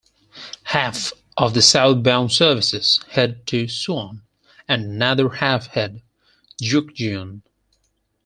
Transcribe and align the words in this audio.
Half 0.63 1.13
of 1.37 1.53
the 1.53 1.61
southbound 1.61 2.31
services 2.31 2.99
head 3.11 3.45
to 3.45 3.65
Suwon, 3.67 4.23
and 4.67 4.83
another 4.85 5.29
half 5.29 5.67
head 5.67 6.01
Jukjeon. 6.59 7.43